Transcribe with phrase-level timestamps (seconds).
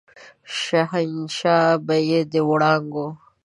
[0.61, 3.07] شهنشاه به يې د وړانګو